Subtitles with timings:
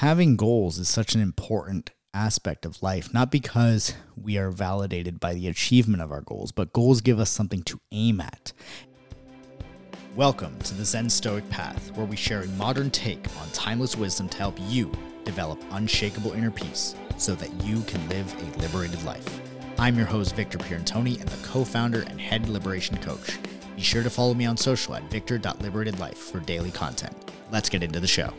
[0.00, 5.34] having goals is such an important aspect of life, not because we are validated by
[5.34, 8.54] the achievement of our goals, but goals give us something to aim at.
[10.16, 14.26] Welcome to the Zen Stoic Path, where we share a modern take on timeless wisdom
[14.30, 14.90] to help you
[15.26, 19.42] develop unshakable inner peace so that you can live a liberated life.
[19.78, 23.38] I'm your host, Victor Pierantoni, and the co founder and head liberation coach.
[23.76, 27.14] Be sure to follow me on social at victor.liberatedlife for daily content.
[27.52, 28.32] Let's get into the show.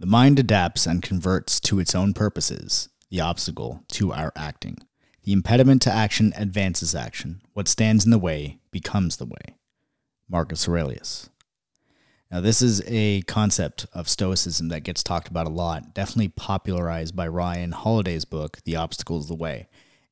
[0.00, 4.78] The mind adapts and converts to its own purposes, the obstacle to our acting.
[5.24, 7.42] The impediment to action advances action.
[7.52, 9.56] What stands in the way becomes the way.
[10.28, 11.30] Marcus Aurelius.
[12.30, 17.16] Now, this is a concept of Stoicism that gets talked about a lot, definitely popularized
[17.16, 19.66] by Ryan Holiday's book, The Obstacle is the Way.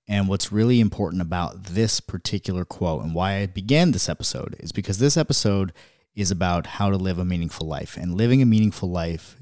[0.08, 4.72] And what's really important about this particular quote and why I began this episode is
[4.72, 5.72] because this episode
[6.16, 7.96] is about how to live a meaningful life.
[7.96, 9.36] And living a meaningful life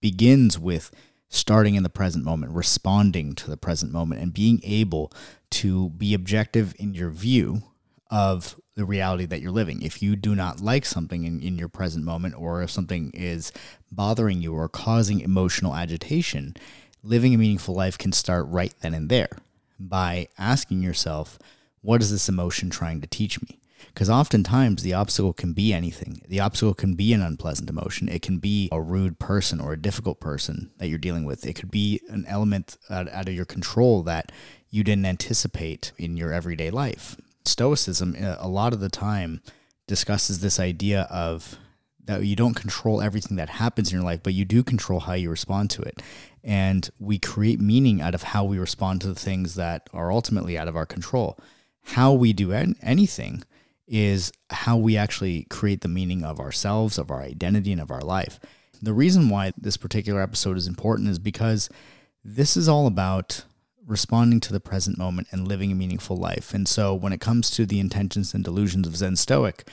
[0.00, 0.90] begins with
[1.28, 5.12] starting in the present moment, responding to the present moment, and being able
[5.50, 7.62] to be objective in your view
[8.10, 9.82] of the reality that you're living.
[9.82, 13.52] If you do not like something in, in your present moment, or if something is
[13.92, 16.56] bothering you or causing emotional agitation,
[17.02, 19.30] living a meaningful life can start right then and there
[19.78, 21.38] by asking yourself,
[21.82, 23.59] what is this emotion trying to teach me?
[23.88, 26.22] Because oftentimes the obstacle can be anything.
[26.28, 28.08] The obstacle can be an unpleasant emotion.
[28.08, 31.46] It can be a rude person or a difficult person that you're dealing with.
[31.46, 34.32] It could be an element out, of your control that
[34.70, 37.16] you didn't anticipate in your everyday life.
[37.44, 39.40] Stoicism, uh, a lot of the time,
[39.86, 41.58] discusses this idea of
[42.04, 45.12] that you don't control everything that happens in your life, but you do control how
[45.12, 46.02] you respond to it.
[46.42, 50.56] And we create meaning out of how we respond to the things that are ultimately
[50.56, 51.38] out of our control.
[51.82, 53.44] How we do anything
[53.90, 58.00] is how we actually create the meaning of ourselves, of our identity, and of our
[58.00, 58.38] life.
[58.80, 61.68] The reason why this particular episode is important is because
[62.24, 63.44] this is all about
[63.84, 66.54] responding to the present moment and living a meaningful life.
[66.54, 69.66] And so, when it comes to the intentions and delusions of Zen Stoic,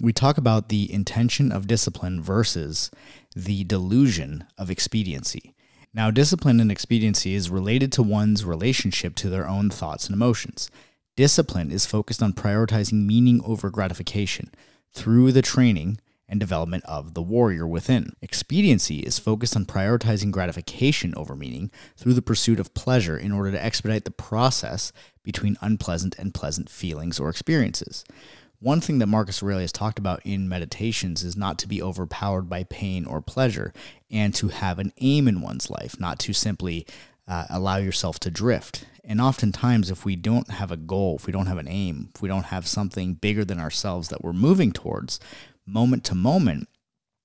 [0.00, 2.90] we talk about the intention of discipline versus
[3.36, 5.54] the delusion of expediency.
[5.92, 10.70] Now, discipline and expediency is related to one's relationship to their own thoughts and emotions.
[11.18, 14.54] Discipline is focused on prioritizing meaning over gratification
[14.92, 15.98] through the training
[16.28, 18.12] and development of the warrior within.
[18.22, 23.50] Expediency is focused on prioritizing gratification over meaning through the pursuit of pleasure in order
[23.50, 24.92] to expedite the process
[25.24, 28.04] between unpleasant and pleasant feelings or experiences.
[28.60, 32.62] One thing that Marcus Aurelius talked about in Meditations is not to be overpowered by
[32.62, 33.72] pain or pleasure
[34.08, 36.86] and to have an aim in one's life, not to simply
[37.28, 38.86] uh, allow yourself to drift.
[39.04, 42.22] And oftentimes, if we don't have a goal, if we don't have an aim, if
[42.22, 45.20] we don't have something bigger than ourselves that we're moving towards,
[45.64, 46.68] moment to moment,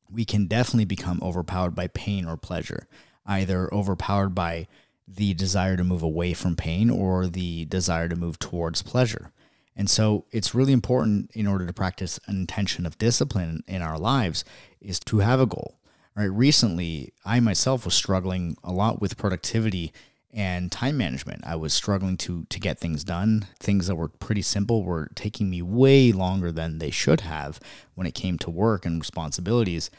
[0.09, 2.87] we can definitely become overpowered by pain or pleasure,
[3.25, 4.67] either overpowered by
[5.07, 9.31] the desire to move away from pain or the desire to move towards pleasure.
[9.75, 13.97] And so it's really important in order to practice an intention of discipline in our
[13.97, 14.45] lives
[14.79, 15.79] is to have a goal.
[16.15, 16.25] Right.
[16.25, 19.91] Recently, I myself was struggling a lot with productivity
[20.31, 21.43] and time management.
[21.45, 23.47] I was struggling to to get things done.
[23.59, 27.59] Things that were pretty simple were taking me way longer than they should have
[27.95, 29.89] when it came to work and responsibilities.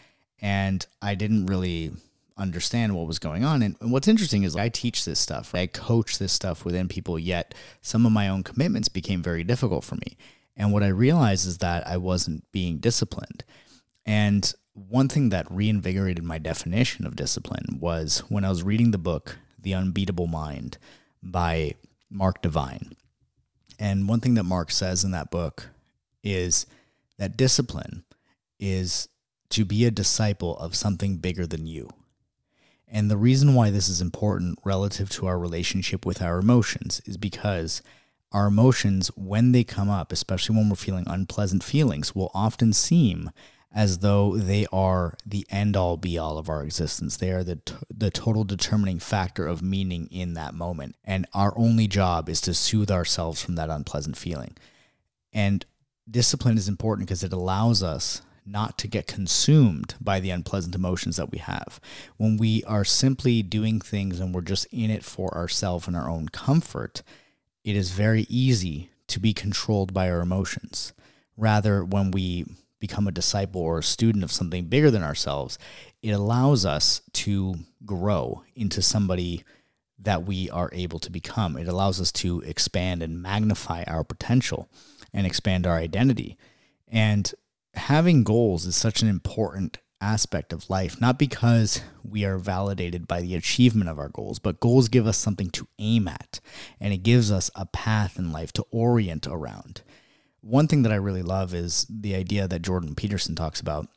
[0.41, 1.93] And I didn't really
[2.37, 3.63] understand what was going on.
[3.63, 7.55] And what's interesting is I teach this stuff, I coach this stuff within people, yet
[7.81, 10.17] some of my own commitments became very difficult for me.
[10.57, 13.45] And what I realized is that I wasn't being disciplined.
[14.07, 18.99] And one thing that reinvigorated my definition of discipline was when I was reading the
[18.99, 20.79] book the Unbeatable Mind
[21.23, 21.75] by
[22.11, 22.93] Mark Divine.
[23.79, 25.71] And one thing that Mark says in that book
[26.23, 26.67] is
[27.19, 28.05] that discipline
[28.59, 29.09] is
[29.51, 31.89] to be a disciple of something bigger than you.
[32.87, 37.17] And the reason why this is important relative to our relationship with our emotions is
[37.17, 37.83] because
[38.33, 43.31] our emotions, when they come up, especially when we're feeling unpleasant feelings, will often seem
[43.75, 47.17] as though they are the end all be all of our existence.
[47.17, 50.94] They are the, t- the total determining factor of meaning in that moment.
[51.05, 54.56] And our only job is to soothe ourselves from that unpleasant feeling.
[55.32, 55.67] And
[56.09, 61.17] discipline is important because it allows us not to get consumed by the unpleasant emotions
[61.17, 61.81] that we have.
[62.17, 66.09] When we are simply doing things and we're just in it for ourselves and our
[66.09, 67.03] own comfort,
[67.65, 70.93] it is very easy to be controlled by our emotions.
[71.37, 72.44] Rather, when we
[72.87, 75.59] become a disciple or a student of something bigger than ourselves,
[76.03, 77.55] it allows us to
[77.87, 79.43] grow into somebody
[79.99, 81.57] that we are able to become.
[81.57, 84.69] It allows us to expand and magnify our potential
[85.15, 86.37] and expand our identity.
[86.87, 87.33] And
[87.73, 93.23] having goals is such an important aspect of life, not because we are validated by
[93.23, 96.39] the achievement of our goals, but goals give us something to aim at
[96.79, 99.81] and it gives us a path in life to orient around.
[100.44, 103.88] One thing that I really love is the idea that Jordan Peterson talks about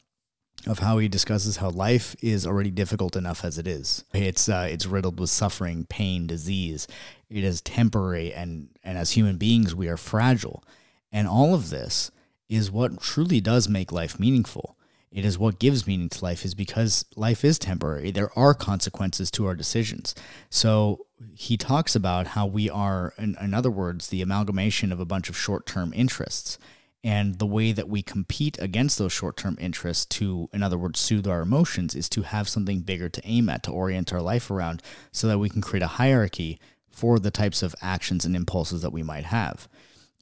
[0.65, 4.05] of how he discusses how life is already difficult enough as it is.
[4.13, 6.87] It's uh, it's riddled with suffering, pain, disease.
[7.29, 10.63] It is temporary, and and as human beings, we are fragile,
[11.11, 12.11] and all of this
[12.47, 14.77] is what truly does make life meaningful.
[15.11, 18.11] It is what gives meaning to life, is because life is temporary.
[18.11, 20.15] There are consequences to our decisions.
[20.49, 25.05] So he talks about how we are, in, in other words, the amalgamation of a
[25.05, 26.57] bunch of short term interests
[27.03, 30.99] and the way that we compete against those short term interests to, in other words,
[30.99, 34.51] soothe our emotions is to have something bigger to aim at, to orient our life
[34.51, 34.81] around,
[35.11, 36.59] so that we can create a hierarchy
[36.89, 39.67] for the types of actions and impulses that we might have.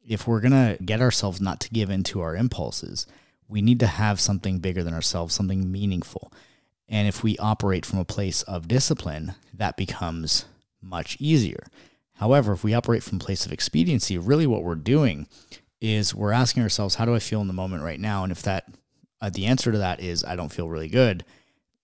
[0.07, 3.07] If we're going to get ourselves not to give in to our impulses,
[3.47, 6.31] we need to have something bigger than ourselves, something meaningful.
[6.87, 10.45] And if we operate from a place of discipline, that becomes
[10.85, 11.67] much easier.
[12.15, 15.27] However, if we operate from place of expediency, really what we're doing
[15.81, 18.23] is we're asking ourselves, how do I feel in the moment right now?
[18.23, 18.65] And if that,
[19.21, 21.25] uh, the answer to that is, I don't feel really good,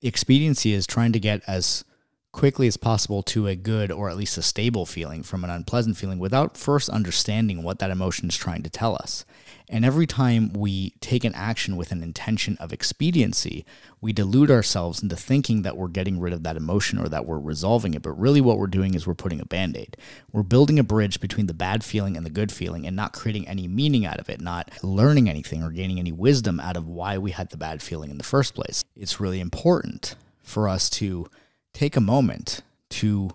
[0.01, 1.83] expediency is trying to get as
[2.31, 5.97] quickly as possible to a good or at least a stable feeling from an unpleasant
[5.97, 9.25] feeling without first understanding what that emotion is trying to tell us.
[9.69, 13.65] And every time we take an action with an intention of expediency,
[14.01, 17.39] we delude ourselves into thinking that we're getting rid of that emotion or that we're
[17.39, 18.01] resolving it.
[18.01, 19.97] But really, what we're doing is we're putting a band aid.
[20.31, 23.47] We're building a bridge between the bad feeling and the good feeling and not creating
[23.47, 27.17] any meaning out of it, not learning anything or gaining any wisdom out of why
[27.17, 28.83] we had the bad feeling in the first place.
[28.95, 31.27] It's really important for us to
[31.73, 33.31] take a moment to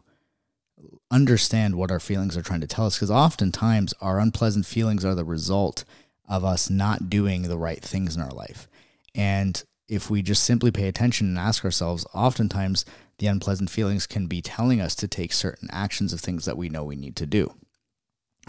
[1.11, 5.15] understand what our feelings are trying to tell us because oftentimes our unpleasant feelings are
[5.15, 5.85] the result
[6.29, 8.69] of us not doing the right things in our life.
[9.15, 12.85] And if we just simply pay attention and ask ourselves, oftentimes
[13.19, 16.69] the unpleasant feelings can be telling us to take certain actions of things that we
[16.69, 17.55] know we need to do.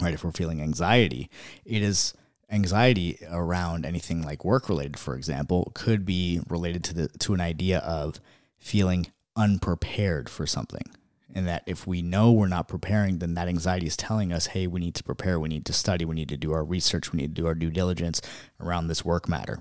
[0.00, 0.14] Right?
[0.14, 1.30] If we're feeling anxiety,
[1.64, 2.14] it is
[2.50, 7.40] anxiety around anything like work related, for example, could be related to the to an
[7.40, 8.20] idea of
[8.58, 10.90] feeling unprepared for something
[11.34, 14.66] and that if we know we're not preparing, then that anxiety is telling us, hey,
[14.66, 17.18] we need to prepare, we need to study, we need to do our research, we
[17.18, 18.20] need to do our due diligence
[18.60, 19.60] around this work matter.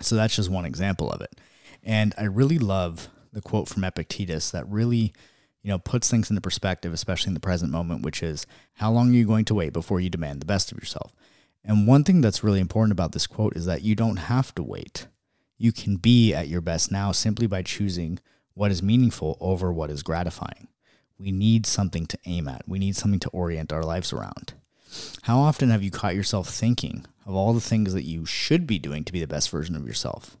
[0.00, 1.40] So that's just one example of it.
[1.82, 5.12] And I really love the quote from Epictetus that really,
[5.62, 9.10] you know, puts things into perspective, especially in the present moment, which is how long
[9.10, 11.14] are you going to wait before you demand the best of yourself?
[11.64, 14.62] And one thing that's really important about this quote is that you don't have to
[14.62, 15.06] wait.
[15.58, 18.18] You can be at your best now simply by choosing
[18.54, 20.68] what is meaningful over what is gratifying.
[21.18, 22.62] We need something to aim at.
[22.66, 24.54] We need something to orient our lives around.
[25.22, 28.78] How often have you caught yourself thinking of all the things that you should be
[28.78, 30.36] doing to be the best version of yourself?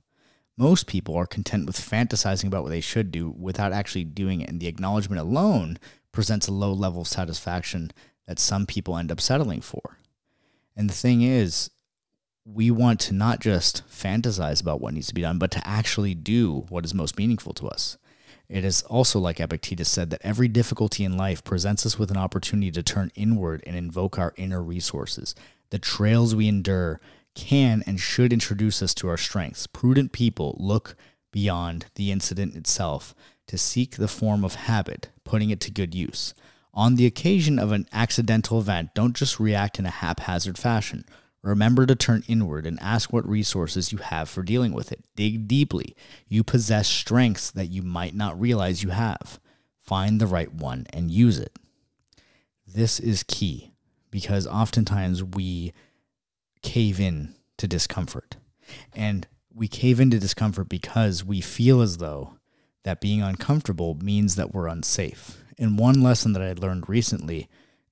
[0.56, 4.50] Most people are content with fantasizing about what they should do without actually doing it,
[4.50, 5.78] and the acknowledgement alone
[6.10, 7.90] presents a low level of satisfaction
[8.26, 9.98] that some people end up settling for.
[10.76, 11.70] And the thing is,
[12.44, 16.14] we want to not just fantasize about what needs to be done, but to actually
[16.14, 17.96] do what is most meaningful to us.
[18.52, 22.18] It is also like Epictetus said that every difficulty in life presents us with an
[22.18, 25.34] opportunity to turn inward and invoke our inner resources.
[25.70, 27.00] The trails we endure
[27.34, 29.66] can and should introduce us to our strengths.
[29.66, 30.96] Prudent people look
[31.32, 33.14] beyond the incident itself
[33.46, 36.34] to seek the form of habit, putting it to good use.
[36.74, 41.06] On the occasion of an accidental event, don't just react in a haphazard fashion.
[41.42, 45.04] Remember to turn inward and ask what resources you have for dealing with it.
[45.16, 45.96] Dig deeply.
[46.28, 49.40] You possess strengths that you might not realize you have.
[49.80, 51.58] Find the right one and use it.
[52.66, 53.72] This is key
[54.10, 55.72] because oftentimes we
[56.62, 58.36] cave in to discomfort.
[58.94, 62.34] And we cave into discomfort because we feel as though
[62.84, 65.42] that being uncomfortable means that we're unsafe.
[65.58, 67.48] And one lesson that I learned recently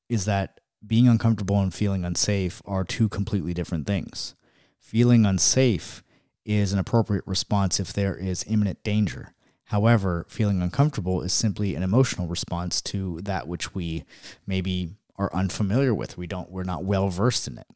[0.09, 4.35] is that being uncomfortable and feeling unsafe are two completely different things.
[4.79, 6.03] Feeling unsafe
[6.45, 9.35] is an appropriate response if there is imminent danger.
[9.65, 14.05] However, feeling uncomfortable is simply an emotional response to that which we
[14.47, 16.17] maybe are unfamiliar with.
[16.17, 17.67] We don't we're not well versed in it.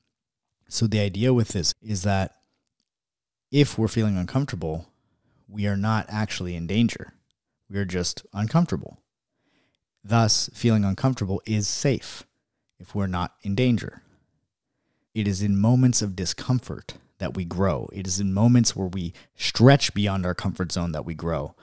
[0.68, 2.34] So the idea with this is that
[3.52, 4.86] if we're feeling uncomfortable,
[5.46, 7.12] we are not actually in danger.
[7.70, 8.98] We are just uncomfortable.
[10.02, 12.24] Thus, feeling uncomfortable is safe
[12.78, 14.02] if we're not in danger.
[15.14, 17.88] It is in moments of discomfort that we grow.
[17.92, 21.54] It is in moments where we stretch beyond our comfort zone that we grow.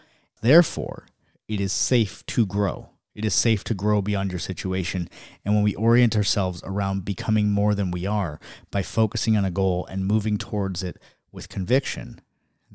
[0.42, 1.08] Therefore,
[1.48, 2.90] it is safe to grow.
[3.14, 5.10] It is safe to grow beyond your situation.
[5.44, 8.40] And when we orient ourselves around becoming more than we are
[8.72, 10.98] by focusing on a goal and moving towards it
[11.32, 12.22] with conviction,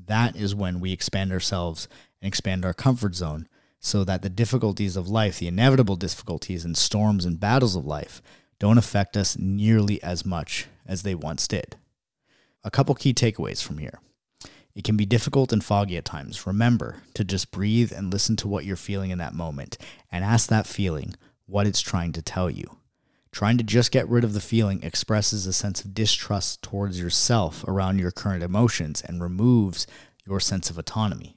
[0.06, 1.88] that is when we expand ourselves
[2.20, 3.48] and expand our comfort zone
[3.80, 8.20] so that the difficulties of life, the inevitable difficulties and storms and battles of life,
[8.58, 11.76] don't affect us nearly as much as they once did.
[12.64, 14.00] A couple key takeaways from here.
[14.74, 16.46] It can be difficult and foggy at times.
[16.46, 19.78] Remember to just breathe and listen to what you're feeling in that moment
[20.12, 21.14] and ask that feeling
[21.46, 22.78] what it's trying to tell you.
[23.32, 27.64] Trying to just get rid of the feeling expresses a sense of distrust towards yourself
[27.68, 29.86] around your current emotions and removes
[30.26, 31.36] your sense of autonomy.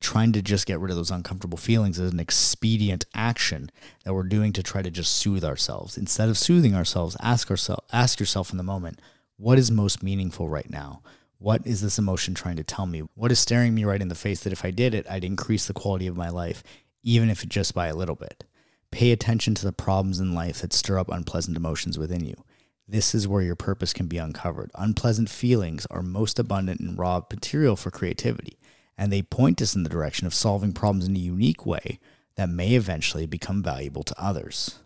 [0.00, 3.70] Trying to just get rid of those uncomfortable feelings is an expedient action
[4.04, 5.98] that we're doing to try to just soothe ourselves.
[5.98, 9.00] Instead of soothing ourselves, ask ourselves ask yourself in the moment,
[9.36, 11.02] what is most meaningful right now?
[11.38, 13.02] What is this emotion trying to tell me?
[13.14, 15.66] What is staring me right in the face that if I did it, I'd increase
[15.66, 16.62] the quality of my life,
[17.02, 18.44] even if just by a little bit?
[18.90, 22.44] Pay attention to the problems in life that stir up unpleasant emotions within you.
[22.88, 24.70] This is where your purpose can be uncovered.
[24.74, 28.58] Unpleasant feelings are most abundant in raw material for creativity,
[28.98, 32.00] and they point us in the direction of solving problems in a unique way
[32.34, 34.80] that may eventually become valuable to others.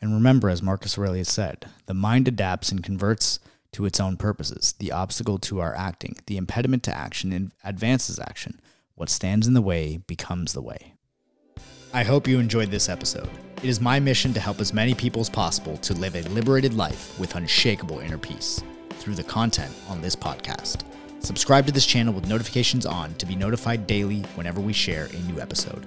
[0.00, 3.40] And remember, as Marcus Aurelius said, the mind adapts and converts
[3.72, 4.74] to its own purposes.
[4.78, 8.60] The obstacle to our acting, the impediment to action advances action.
[8.94, 10.94] What stands in the way becomes the way.
[11.92, 13.28] I hope you enjoyed this episode.
[13.62, 16.74] It is my mission to help as many people as possible to live a liberated
[16.74, 20.84] life with unshakable inner peace through the content on this podcast.
[21.22, 25.18] Subscribe to this channel with notifications on to be notified daily whenever we share a
[25.30, 25.86] new episode.